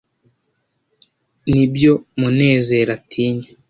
[1.49, 3.49] nibyo munezero atinya